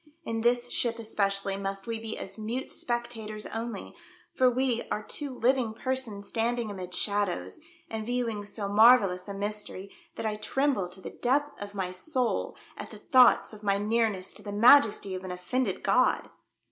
In 0.25 0.41
this 0.41 0.67
ship 0.71 0.97
especially 0.97 1.57
must 1.57 1.85
we 1.85 1.99
be 1.99 2.17
as 2.17 2.35
mute 2.35 2.71
spectators 2.71 3.45
only, 3.45 3.95
for 4.33 4.49
we 4.49 4.81
are 4.89 5.03
two 5.03 5.29
living 5.29 5.75
persons 5.75 6.27
standing 6.27 6.71
amid 6.71 6.95
shadows, 6.95 7.59
and 7.87 8.03
viewing 8.03 8.43
so 8.43 8.67
marvellous 8.67 9.27
a 9.27 9.33
mystery 9.35 9.91
that 10.15 10.25
I 10.25 10.37
tremble 10.37 10.89
to 10.89 11.01
the 11.01 11.11
depth 11.11 11.61
of 11.61 11.75
my 11.75 11.91
soul 11.91 12.55
at 12.77 12.89
the 12.89 12.97
thoughts 12.97 13.53
of 13.53 13.61
my 13.61 13.77
nearness 13.77 14.33
to 14.33 14.41
the 14.41 14.51
Majesty 14.51 15.13
of 15.13 15.23
an 15.23 15.29
offended 15.29 15.83
God 15.83 16.31